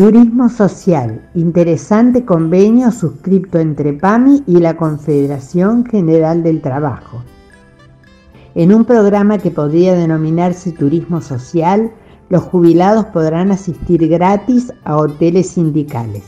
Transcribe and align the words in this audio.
Turismo 0.00 0.48
Social, 0.48 1.20
interesante 1.34 2.24
convenio 2.24 2.90
suscrito 2.90 3.58
entre 3.58 3.92
PAMI 3.92 4.44
y 4.46 4.58
la 4.58 4.74
Confederación 4.74 5.84
General 5.84 6.42
del 6.42 6.62
Trabajo. 6.62 7.22
En 8.54 8.72
un 8.72 8.86
programa 8.86 9.36
que 9.36 9.50
podría 9.50 9.94
denominarse 9.94 10.72
Turismo 10.72 11.20
Social, 11.20 11.92
los 12.30 12.44
jubilados 12.44 13.04
podrán 13.12 13.50
asistir 13.50 14.08
gratis 14.08 14.72
a 14.84 14.96
hoteles 14.96 15.50
sindicales. 15.50 16.24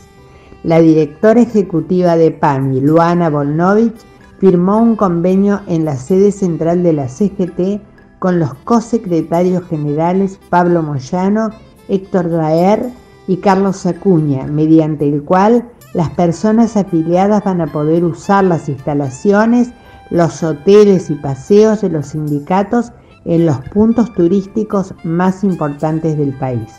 La 0.63 0.79
directora 0.79 1.41
ejecutiva 1.41 2.15
de 2.15 2.29
PAMI, 2.29 2.79
Luana 2.79 3.31
Volnovich, 3.31 3.97
firmó 4.37 4.83
un 4.83 4.95
convenio 4.95 5.61
en 5.65 5.83
la 5.83 5.97
sede 5.97 6.31
central 6.31 6.83
de 6.83 6.93
la 6.93 7.07
CGT 7.07 7.81
con 8.19 8.37
los 8.37 8.53
cosecretarios 8.53 9.63
generales 9.67 10.39
Pablo 10.51 10.83
Moyano, 10.83 11.49
Héctor 11.87 12.29
Daer 12.29 13.02
y 13.27 13.37
Carlos 13.37 13.85
Acuña, 13.85 14.45
mediante 14.45 15.07
el 15.07 15.23
cual 15.23 15.69
las 15.93 16.09
personas 16.11 16.75
afiliadas 16.75 17.43
van 17.43 17.61
a 17.61 17.67
poder 17.67 18.03
usar 18.03 18.43
las 18.43 18.67
instalaciones, 18.67 19.71
los 20.09 20.43
hoteles 20.43 21.09
y 21.09 21.15
paseos 21.15 21.81
de 21.81 21.89
los 21.89 22.07
sindicatos 22.07 22.91
en 23.25 23.45
los 23.45 23.57
puntos 23.69 24.13
turísticos 24.13 24.93
más 25.03 25.43
importantes 25.43 26.17
del 26.17 26.33
país. 26.33 26.73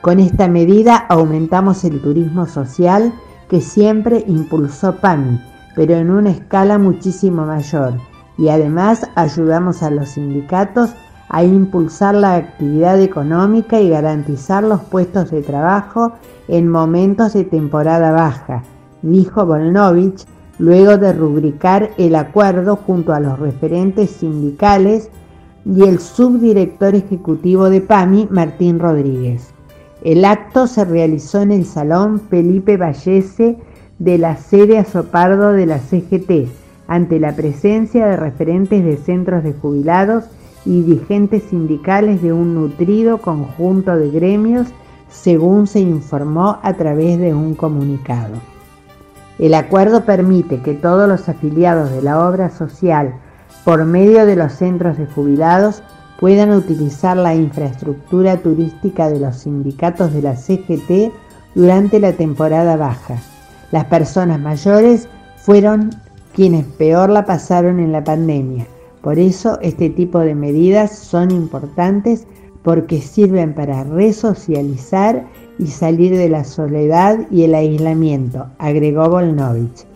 Con 0.00 0.18
esta 0.18 0.48
medida 0.48 0.96
aumentamos 0.96 1.84
el 1.84 2.00
turismo 2.00 2.46
social 2.46 3.12
que 3.50 3.60
siempre 3.60 4.24
impulsó 4.26 4.96
PAMI, 4.96 5.40
pero 5.74 5.94
en 5.94 6.10
una 6.10 6.30
escala 6.30 6.78
muchísimo 6.78 7.44
mayor, 7.44 7.94
y 8.38 8.48
además 8.48 9.06
ayudamos 9.16 9.82
a 9.82 9.90
los 9.90 10.10
sindicatos 10.10 10.90
a 11.30 11.44
impulsar 11.44 12.16
la 12.16 12.34
actividad 12.34 13.00
económica 13.00 13.80
y 13.80 13.88
garantizar 13.88 14.64
los 14.64 14.80
puestos 14.80 15.30
de 15.30 15.42
trabajo 15.42 16.12
en 16.48 16.68
momentos 16.68 17.32
de 17.34 17.44
temporada 17.44 18.10
baja, 18.10 18.64
dijo 19.02 19.46
Volnovich 19.46 20.26
luego 20.58 20.98
de 20.98 21.12
rubricar 21.12 21.90
el 21.98 22.16
acuerdo 22.16 22.76
junto 22.76 23.14
a 23.14 23.20
los 23.20 23.38
referentes 23.38 24.10
sindicales 24.10 25.08
y 25.64 25.84
el 25.84 26.00
subdirector 26.00 26.96
ejecutivo 26.96 27.70
de 27.70 27.80
PAMI, 27.80 28.26
Martín 28.30 28.80
Rodríguez. 28.80 29.54
El 30.02 30.24
acto 30.24 30.66
se 30.66 30.84
realizó 30.84 31.42
en 31.42 31.52
el 31.52 31.64
Salón 31.64 32.20
Felipe 32.28 32.76
Vallese 32.76 33.56
de 34.00 34.18
la 34.18 34.36
sede 34.36 34.78
Azopardo 34.78 35.52
de 35.52 35.66
la 35.66 35.78
CGT, 35.78 36.48
ante 36.88 37.20
la 37.20 37.36
presencia 37.36 38.06
de 38.08 38.16
referentes 38.16 38.84
de 38.84 38.96
centros 38.96 39.44
de 39.44 39.52
jubilados 39.52 40.24
y 40.64 40.82
dirigentes 40.82 41.44
sindicales 41.44 42.22
de 42.22 42.32
un 42.32 42.54
nutrido 42.54 43.18
conjunto 43.18 43.96
de 43.96 44.10
gremios, 44.10 44.68
según 45.08 45.66
se 45.66 45.80
informó 45.80 46.58
a 46.62 46.74
través 46.74 47.18
de 47.18 47.34
un 47.34 47.54
comunicado. 47.54 48.34
El 49.38 49.54
acuerdo 49.54 50.04
permite 50.04 50.60
que 50.60 50.74
todos 50.74 51.08
los 51.08 51.28
afiliados 51.28 51.90
de 51.90 52.02
la 52.02 52.28
obra 52.28 52.50
social, 52.50 53.14
por 53.64 53.84
medio 53.84 54.26
de 54.26 54.36
los 54.36 54.52
centros 54.52 54.98
de 54.98 55.06
jubilados, 55.06 55.82
puedan 56.20 56.50
utilizar 56.50 57.16
la 57.16 57.34
infraestructura 57.34 58.36
turística 58.36 59.08
de 59.08 59.18
los 59.18 59.36
sindicatos 59.36 60.12
de 60.12 60.20
la 60.20 60.36
CGT 60.36 61.10
durante 61.54 61.98
la 61.98 62.12
temporada 62.12 62.76
baja. 62.76 63.16
Las 63.72 63.86
personas 63.86 64.38
mayores 64.38 65.08
fueron 65.38 65.90
quienes 66.34 66.66
peor 66.66 67.08
la 67.08 67.24
pasaron 67.24 67.80
en 67.80 67.92
la 67.92 68.04
pandemia. 68.04 68.66
Por 69.02 69.18
eso 69.18 69.58
este 69.62 69.90
tipo 69.90 70.18
de 70.18 70.34
medidas 70.34 70.96
son 70.96 71.30
importantes 71.30 72.26
porque 72.62 73.00
sirven 73.00 73.54
para 73.54 73.84
resocializar 73.84 75.26
y 75.58 75.66
salir 75.68 76.16
de 76.16 76.28
la 76.28 76.44
soledad 76.44 77.26
y 77.30 77.44
el 77.44 77.54
aislamiento, 77.54 78.46
agregó 78.58 79.08
Volnovich. 79.08 79.86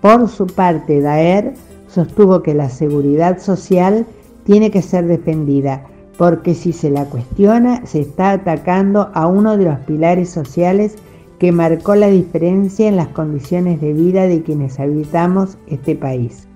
Por 0.00 0.28
su 0.28 0.46
parte, 0.46 1.00
Daer 1.00 1.54
sostuvo 1.88 2.42
que 2.42 2.54
la 2.54 2.68
seguridad 2.68 3.38
social 3.38 4.06
tiene 4.44 4.70
que 4.70 4.82
ser 4.82 5.06
defendida, 5.06 5.84
porque 6.16 6.54
si 6.54 6.72
se 6.72 6.90
la 6.90 7.06
cuestiona, 7.06 7.84
se 7.86 8.00
está 8.00 8.32
atacando 8.32 9.10
a 9.14 9.26
uno 9.26 9.56
de 9.56 9.64
los 9.64 9.78
pilares 9.80 10.30
sociales 10.30 10.96
que 11.38 11.52
marcó 11.52 11.94
la 11.94 12.08
diferencia 12.08 12.88
en 12.88 12.96
las 12.96 13.08
condiciones 13.08 13.80
de 13.80 13.92
vida 13.92 14.26
de 14.26 14.42
quienes 14.42 14.78
habitamos 14.78 15.58
este 15.66 15.94
país. 15.94 16.46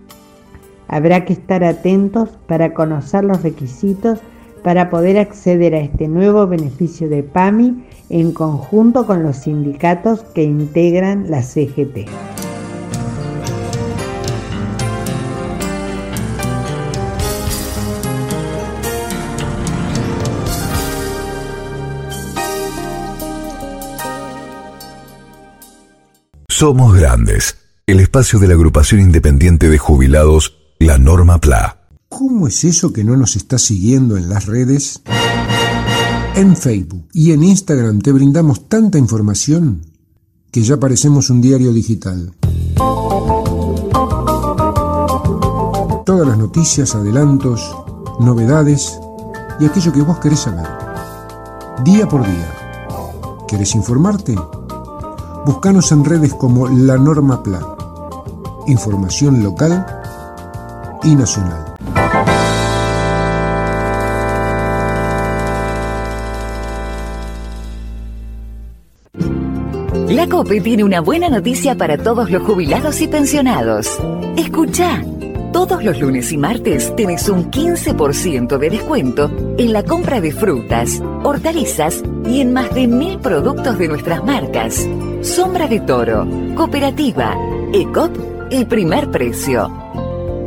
Habrá 0.93 1.25
que 1.25 1.33
estar 1.33 1.62
atentos 1.62 2.31
para 2.49 2.75
conocer 2.75 3.23
los 3.23 3.45
requisitos 3.45 4.19
para 4.65 4.91
poder 4.91 5.19
acceder 5.19 5.73
a 5.77 5.78
este 5.78 6.09
nuevo 6.09 6.49
beneficio 6.49 7.09
de 7.09 7.23
PAMI 7.23 7.84
en 8.09 8.33
conjunto 8.33 9.06
con 9.06 9.23
los 9.23 9.37
sindicatos 9.37 10.25
que 10.34 10.43
integran 10.43 11.31
la 11.31 11.43
CGT. 11.43 12.09
Somos 26.49 26.99
Grandes, 26.99 27.57
el 27.87 28.01
espacio 28.01 28.41
de 28.41 28.48
la 28.48 28.54
agrupación 28.54 29.01
independiente 29.01 29.71
de 29.71 29.78
jubilados, 29.78 30.59
la 30.80 30.97
Norma 30.97 31.38
PLA. 31.38 31.77
¿Cómo 32.09 32.48
es 32.48 32.65
eso 32.65 32.91
que 32.91 33.04
no 33.04 33.15
nos 33.15 33.36
está 33.36 33.59
siguiendo 33.59 34.16
en 34.16 34.30
las 34.30 34.47
redes? 34.47 35.03
En 36.34 36.56
Facebook 36.56 37.06
y 37.12 37.32
en 37.32 37.44
Instagram 37.44 38.00
te 38.00 38.12
brindamos 38.12 38.66
tanta 38.66 38.97
información 38.97 39.82
que 40.50 40.62
ya 40.62 40.80
parecemos 40.80 41.28
un 41.28 41.42
diario 41.42 41.74
digital. 41.74 42.32
Todas 46.06 46.27
las 46.27 46.38
noticias, 46.38 46.94
adelantos, 46.94 47.77
novedades 48.18 48.98
y 49.60 49.66
aquello 49.66 49.92
que 49.92 50.00
vos 50.00 50.18
querés 50.18 50.41
saber. 50.41 50.66
Día 51.84 52.09
por 52.09 52.27
día. 52.27 52.54
¿Querés 53.47 53.74
informarte? 53.74 54.34
Búscanos 55.44 55.92
en 55.92 56.06
redes 56.06 56.32
como 56.32 56.68
La 56.68 56.97
Norma 56.97 57.42
Plan. 57.42 57.65
Información 58.66 59.42
local 59.42 60.00
y 61.03 61.15
nacional. 61.15 61.75
La 70.09 70.29
COPE 70.29 70.61
tiene 70.61 70.83
una 70.83 71.01
buena 71.01 71.29
noticia 71.29 71.77
para 71.77 71.97
todos 71.97 72.31
los 72.31 72.43
jubilados 72.43 73.01
y 73.01 73.09
pensionados. 73.09 73.99
Escucha. 74.37 75.05
Todos 75.53 75.83
los 75.83 76.01
lunes 76.01 76.31
y 76.33 76.37
martes 76.37 76.95
tenés 76.95 77.29
un 77.29 77.51
15% 77.51 78.59
de 78.59 78.71
descuento 78.71 79.31
en 79.59 79.73
la 79.73 79.83
compra 79.85 80.21
de 80.21 80.31
frutas, 80.31 81.03
hortalizas 81.25 82.03
y 82.25 82.41
en 82.41 82.53
más 82.53 82.73
de 82.75 82.87
mil 82.87 83.19
productos 83.19 83.79
de 83.79 83.89
nuestras 83.89 84.25
marcas. 84.25 84.89
Sombra 85.23 85.67
de 85.67 85.81
Toro, 85.81 86.27
Cooperativa, 86.55 87.37
ECOP 87.73 88.17
y 88.51 88.65
Primer 88.65 89.11
Precio. 89.11 89.90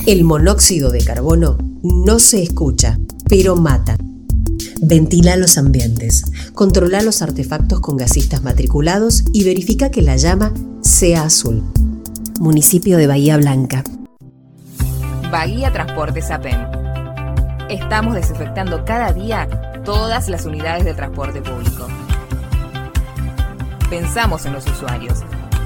El 0.10 0.24
monóxido 0.24 0.90
de 0.90 1.06
carbono 1.06 1.60
no 1.84 2.18
se 2.18 2.42
escucha, 2.42 2.98
pero 3.28 3.56
mata. 3.56 3.96
Ventila 4.82 5.36
los 5.36 5.60
ambientes, 5.60 6.24
controla 6.56 7.04
los 7.04 7.22
artefactos 7.22 7.80
con 7.80 7.96
gasistas 7.96 8.42
matriculados 8.42 9.24
y 9.34 9.44
verifica 9.44 9.92
que 9.92 10.02
la 10.02 10.18
llama 10.18 10.52
sea 10.82 11.26
azul. 11.26 11.62
Municipio 12.40 12.98
de 12.98 13.06
Bahía 13.06 13.38
Blanca. 13.38 13.84
Bahía 15.32 15.72
Transporte 15.72 16.24
Sapen. 16.24 16.58
Estamos 17.70 18.16
desinfectando 18.16 18.84
cada 18.86 19.14
día 19.14 19.48
todas 19.86 20.28
las 20.28 20.44
unidades 20.44 20.86
de 20.86 20.96
transporte 20.96 21.40
público. 21.44 21.86
Pensamos 23.92 24.44
en 24.48 24.54
los 24.54 24.66
usuarios. 24.66 25.20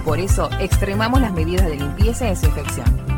Por 0.03 0.19
eso 0.19 0.49
extremamos 0.59 1.21
las 1.21 1.31
medidas 1.31 1.65
de 1.65 1.77
limpieza 1.77 2.25
y 2.25 2.31
desinfección. 2.31 3.12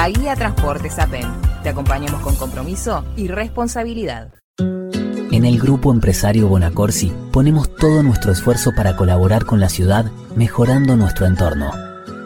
Bahía 0.00 0.34
Transporte 0.34 0.88
Sapen. 0.88 1.28
Te 1.62 1.68
acompañamos 1.68 2.22
con 2.22 2.34
compromiso 2.34 3.04
y 3.16 3.28
responsabilidad. 3.28 4.32
En 4.58 5.44
el 5.44 5.60
Grupo 5.60 5.92
Empresario 5.92 6.48
Bonacorsi 6.48 7.12
ponemos 7.30 7.76
todo 7.76 8.02
nuestro 8.02 8.32
esfuerzo 8.32 8.70
para 8.74 8.96
colaborar 8.96 9.44
con 9.44 9.60
la 9.60 9.68
ciudad 9.68 10.10
mejorando 10.36 10.96
nuestro 10.96 11.26
entorno. 11.26 11.70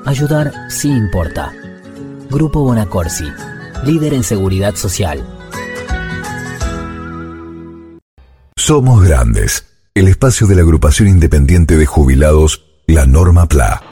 Ayudar 0.04 0.52
sí 0.68 0.88
importa. 0.88 1.52
Grupo 2.30 2.62
Bonacorsi, 2.62 3.26
líder 3.84 4.14
en 4.14 4.22
seguridad 4.22 4.76
social. 4.76 5.26
Somos 8.56 9.02
Grandes, 9.02 9.66
el 9.96 10.06
espacio 10.06 10.46
de 10.46 10.54
la 10.54 10.62
agrupación 10.62 11.08
independiente 11.08 11.76
de 11.76 11.86
jubilados, 11.86 12.66
la 12.86 13.04
Norma 13.04 13.48
PLA. 13.48 13.82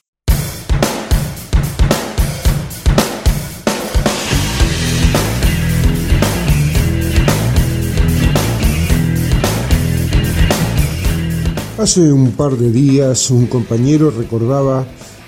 Hace 11.83 12.13
un 12.13 12.31
par 12.31 12.57
de 12.57 12.71
días 12.71 13.29
un 13.33 13.49
compañero 13.49 14.13
recordaba 14.13 14.87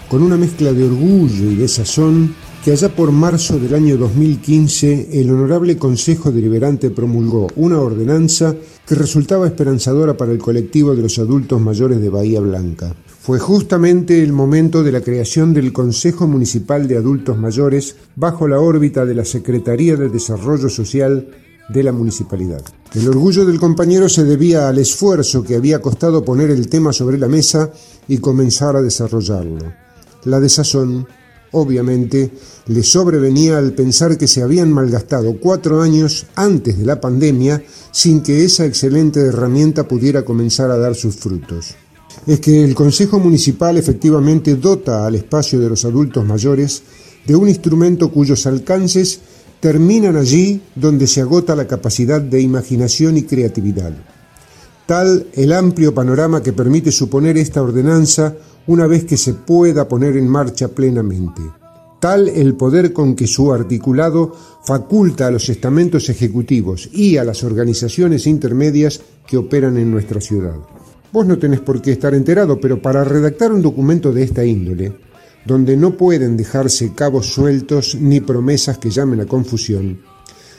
con 0.08 0.22
una 0.22 0.36
mezcla 0.36 0.72
de 0.72 0.84
orgullo 0.84 1.50
y 1.50 1.56
de 1.56 1.66
sazón 1.66 2.32
que 2.64 2.70
allá 2.70 2.94
por 2.94 3.10
marzo 3.10 3.58
del 3.58 3.74
año 3.74 3.96
2015 3.96 5.08
el 5.20 5.30
Honorable 5.32 5.76
Consejo 5.76 6.30
Deliberante 6.30 6.90
promulgó 6.90 7.48
una 7.56 7.80
ordenanza 7.80 8.54
que 8.86 8.94
resultaba 8.94 9.48
esperanzadora 9.48 10.16
para 10.16 10.30
el 10.30 10.38
colectivo 10.38 10.94
de 10.94 11.02
los 11.02 11.18
adultos 11.18 11.60
mayores 11.60 12.00
de 12.00 12.08
Bahía 12.08 12.38
Blanca. 12.38 12.94
Fue 13.20 13.40
justamente 13.40 14.22
el 14.22 14.32
momento 14.32 14.84
de 14.84 14.92
la 14.92 15.00
creación 15.00 15.54
del 15.54 15.72
Consejo 15.72 16.28
Municipal 16.28 16.86
de 16.86 16.98
Adultos 16.98 17.36
Mayores 17.36 17.96
bajo 18.14 18.46
la 18.46 18.60
órbita 18.60 19.04
de 19.04 19.16
la 19.16 19.24
Secretaría 19.24 19.96
de 19.96 20.08
Desarrollo 20.08 20.68
Social 20.68 21.26
de 21.68 21.82
la 21.82 21.92
municipalidad. 21.92 22.62
El 22.94 23.08
orgullo 23.08 23.44
del 23.44 23.58
compañero 23.58 24.08
se 24.08 24.24
debía 24.24 24.68
al 24.68 24.78
esfuerzo 24.78 25.42
que 25.42 25.56
había 25.56 25.80
costado 25.80 26.24
poner 26.24 26.50
el 26.50 26.68
tema 26.68 26.92
sobre 26.92 27.18
la 27.18 27.28
mesa 27.28 27.70
y 28.06 28.18
comenzar 28.18 28.76
a 28.76 28.82
desarrollarlo. 28.82 29.72
La 30.24 30.40
desazón, 30.40 31.06
obviamente, 31.52 32.30
le 32.66 32.82
sobrevenía 32.82 33.58
al 33.58 33.72
pensar 33.72 34.16
que 34.16 34.28
se 34.28 34.42
habían 34.42 34.72
malgastado 34.72 35.38
cuatro 35.40 35.82
años 35.82 36.26
antes 36.34 36.78
de 36.78 36.86
la 36.86 37.00
pandemia 37.00 37.62
sin 37.90 38.22
que 38.22 38.44
esa 38.44 38.64
excelente 38.64 39.20
herramienta 39.20 39.88
pudiera 39.88 40.24
comenzar 40.24 40.70
a 40.70 40.78
dar 40.78 40.94
sus 40.94 41.16
frutos. 41.16 41.74
Es 42.26 42.40
que 42.40 42.64
el 42.64 42.74
Consejo 42.74 43.18
Municipal 43.18 43.76
efectivamente 43.76 44.54
dota 44.54 45.06
al 45.06 45.14
espacio 45.14 45.60
de 45.60 45.68
los 45.68 45.84
adultos 45.84 46.24
mayores 46.24 46.82
de 47.26 47.36
un 47.36 47.48
instrumento 47.48 48.10
cuyos 48.10 48.46
alcances 48.46 49.20
terminan 49.60 50.16
allí 50.16 50.60
donde 50.74 51.06
se 51.06 51.20
agota 51.20 51.56
la 51.56 51.66
capacidad 51.66 52.20
de 52.20 52.40
imaginación 52.40 53.16
y 53.16 53.22
creatividad. 53.22 53.92
Tal 54.86 55.26
el 55.32 55.52
amplio 55.52 55.94
panorama 55.94 56.42
que 56.42 56.52
permite 56.52 56.92
suponer 56.92 57.38
esta 57.38 57.62
ordenanza 57.62 58.34
una 58.66 58.86
vez 58.86 59.04
que 59.04 59.16
se 59.16 59.34
pueda 59.34 59.88
poner 59.88 60.16
en 60.16 60.28
marcha 60.28 60.68
plenamente. 60.68 61.42
Tal 62.00 62.28
el 62.28 62.54
poder 62.54 62.92
con 62.92 63.14
que 63.14 63.26
su 63.26 63.52
articulado 63.52 64.32
faculta 64.64 65.26
a 65.26 65.30
los 65.30 65.48
estamentos 65.48 66.10
ejecutivos 66.10 66.90
y 66.92 67.16
a 67.16 67.24
las 67.24 67.42
organizaciones 67.44 68.26
intermedias 68.26 69.00
que 69.26 69.38
operan 69.38 69.78
en 69.78 69.90
nuestra 69.90 70.20
ciudad. 70.20 70.56
Vos 71.12 71.26
no 71.26 71.38
tenés 71.38 71.60
por 71.60 71.80
qué 71.80 71.92
estar 71.92 72.12
enterado, 72.14 72.60
pero 72.60 72.82
para 72.82 73.04
redactar 73.04 73.52
un 73.52 73.62
documento 73.62 74.12
de 74.12 74.24
esta 74.24 74.44
índole, 74.44 74.92
donde 75.44 75.76
no 75.76 75.96
pueden 75.96 76.36
dejarse 76.36 76.92
cabos 76.94 77.26
sueltos 77.26 77.94
ni 77.94 78.20
promesas 78.20 78.78
que 78.78 78.90
llamen 78.90 79.20
a 79.20 79.26
confusión, 79.26 80.00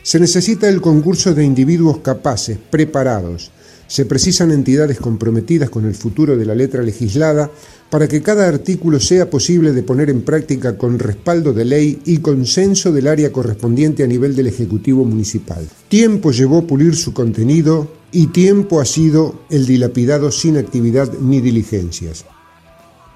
se 0.03 0.19
necesita 0.19 0.69
el 0.69 0.81
concurso 0.81 1.33
de 1.33 1.43
individuos 1.43 1.99
capaces, 1.99 2.59
preparados, 2.69 3.51
Se 3.87 4.05
precisan 4.05 4.51
entidades 4.51 4.99
comprometidas 4.99 5.69
con 5.69 5.85
el 5.85 5.93
futuro 5.93 6.35
de 6.35 6.45
la 6.45 6.55
letra 6.55 6.81
legislada 6.81 7.51
para 7.89 8.07
que 8.07 8.21
cada 8.21 8.47
artículo 8.47 8.99
sea 8.99 9.29
posible 9.29 9.73
de 9.73 9.83
poner 9.83 10.09
en 10.09 10.23
práctica 10.23 10.75
con 10.75 10.97
respaldo 10.97 11.53
de 11.53 11.65
ley 11.65 12.01
y 12.05 12.17
consenso 12.17 12.91
del 12.91 13.07
área 13.07 13.31
correspondiente 13.31 14.03
a 14.03 14.07
nivel 14.07 14.35
del 14.35 14.47
Ejecutivo 14.47 15.05
Municipal. 15.05 15.67
Tiempo 15.87 16.31
llevó 16.31 16.65
pulir 16.65 16.95
su 16.95 17.13
contenido 17.13 17.87
y 18.11 18.27
tiempo 18.27 18.81
ha 18.81 18.85
sido 18.85 19.41
el 19.51 19.67
dilapidado 19.67 20.31
sin 20.31 20.57
actividad 20.57 21.13
ni 21.19 21.41
diligencias. 21.41 22.25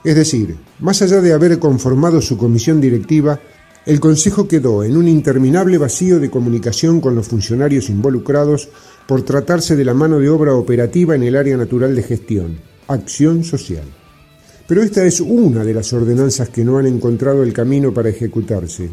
Es 0.03 0.15
decir, 0.15 0.56
más 0.79 1.01
allá 1.01 1.22
de 1.22 1.34
haber 1.34 1.60
conformado 1.60 2.22
su 2.22 2.38
comisión 2.38 2.79
directiva, 2.79 3.39
el 3.86 4.00
Consejo 4.00 4.48
quedó 4.48 4.84
en 4.84 4.96
un 4.96 5.08
interminable 5.08 5.77
vacío 5.77 6.20
de 6.20 6.29
comunicación 6.29 7.01
con 7.01 7.15
los 7.15 7.27
funcionarios 7.27 7.89
involucrados 7.89 8.70
por 9.08 9.24
tratarse 9.24 9.75
de 9.75 9.84
la 9.84 9.94
mano 9.94 10.20
de 10.20 10.29
obra 10.29 10.53
operativa 10.53 11.15
en 11.15 11.24
el 11.24 11.36
área 11.36 11.58
natural 11.58 11.96
de 11.96 12.03
gestión, 12.03 12.60
acción 12.88 13.44
social. 13.44 13.86
Pero 14.68 14.84
esta 14.84 15.03
es 15.03 15.20
una 15.20 15.63
de 15.63 15.74
las 15.74 15.91
ordenanzas 15.91 16.50
que 16.50 16.63
no 16.63 16.77
han 16.77 16.86
encontrado 16.86 17.41
el 17.41 17.51
camino 17.51 17.94
para 17.94 18.10
ejecutarse. 18.10 18.89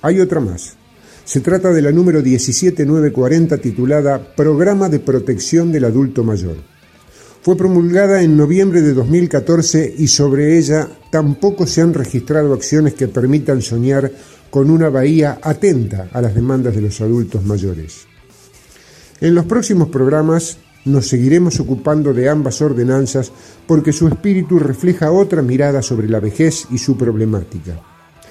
Hay 0.00 0.20
otra 0.20 0.40
más. 0.40 0.76
Se 1.24 1.40
trata 1.40 1.70
de 1.70 1.82
la 1.82 1.92
número 1.92 2.22
17940 2.22 3.58
titulada 3.58 4.34
Programa 4.34 4.88
de 4.88 5.00
Protección 5.00 5.70
del 5.70 5.84
Adulto 5.84 6.24
Mayor. 6.24 6.56
Fue 7.42 7.56
promulgada 7.56 8.22
en 8.22 8.36
noviembre 8.36 8.82
de 8.82 8.92
2014 8.94 9.94
y 9.96 10.08
sobre 10.08 10.58
ella 10.58 10.88
tampoco 11.10 11.66
se 11.66 11.80
han 11.80 11.94
registrado 11.94 12.52
acciones 12.52 12.94
que 12.94 13.08
permitan 13.08 13.62
soñar 13.62 14.10
con 14.50 14.70
una 14.70 14.88
bahía 14.88 15.38
atenta 15.42 16.08
a 16.12 16.20
las 16.20 16.34
demandas 16.34 16.74
de 16.74 16.82
los 16.82 17.00
adultos 17.00 17.44
mayores. 17.44 18.06
En 19.20 19.34
los 19.34 19.46
próximos 19.46 19.88
programas 19.88 20.58
nos 20.84 21.08
seguiremos 21.08 21.60
ocupando 21.60 22.12
de 22.12 22.28
ambas 22.28 22.60
ordenanzas 22.60 23.30
porque 23.66 23.92
su 23.92 24.08
espíritu 24.08 24.58
refleja 24.58 25.12
otra 25.12 25.42
mirada 25.42 25.82
sobre 25.82 26.08
la 26.08 26.20
vejez 26.20 26.66
y 26.70 26.78
su 26.78 26.96
problemática. 26.96 27.80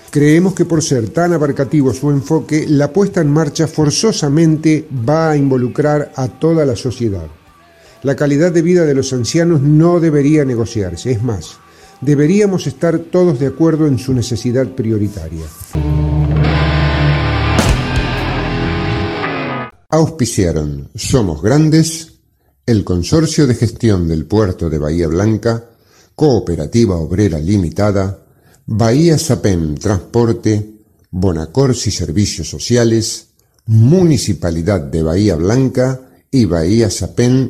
Creemos 0.09 0.53
que 0.53 0.65
por 0.65 0.81
ser 0.81 1.09
tan 1.09 1.33
abarcativo 1.33 1.93
su 1.93 2.09
enfoque, 2.09 2.65
la 2.67 2.91
puesta 2.91 3.21
en 3.21 3.29
marcha 3.29 3.67
forzosamente 3.67 4.87
va 5.07 5.31
a 5.31 5.37
involucrar 5.37 6.11
a 6.15 6.27
toda 6.27 6.65
la 6.65 6.75
sociedad. 6.75 7.27
La 8.03 8.15
calidad 8.15 8.51
de 8.51 8.61
vida 8.61 8.85
de 8.85 8.93
los 8.93 9.11
ancianos 9.11 9.61
no 9.61 9.99
debería 9.99 10.45
negociarse, 10.45 11.11
es 11.11 11.23
más, 11.23 11.57
deberíamos 11.99 12.67
estar 12.67 12.99
todos 12.99 13.39
de 13.39 13.47
acuerdo 13.47 13.87
en 13.87 13.97
su 13.97 14.13
necesidad 14.13 14.67
prioritaria. 14.67 15.45
Auspiciaron 19.89 20.89
Somos 20.93 21.41
Grandes, 21.41 22.19
el 22.65 22.83
Consorcio 22.83 23.47
de 23.47 23.55
Gestión 23.55 24.07
del 24.07 24.25
Puerto 24.25 24.69
de 24.69 24.77
Bahía 24.77 25.07
Blanca, 25.07 25.63
Cooperativa 26.13 26.97
Obrera 26.97 27.39
Limitada, 27.39 28.19
Bahía 28.65 29.17
Sapén 29.17 29.75
Transporte, 29.75 30.81
Bonacorsi 31.09 31.89
Servicios 31.89 32.49
Sociales, 32.49 33.29
Municipalidad 33.65 34.81
de 34.81 35.01
Bahía 35.01 35.35
Blanca 35.35 36.01
y 36.29 36.45
Bahía 36.45 36.89
Sapén 36.89 37.49